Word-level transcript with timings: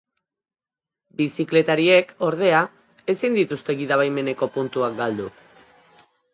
Bizikletariek, 1.21 2.15
ordea, 2.29 2.63
ezin 3.15 3.39
dituzte 3.43 3.79
gida-baimeneko 3.85 4.51
puntuak 4.59 4.99
galdu. 5.05 5.33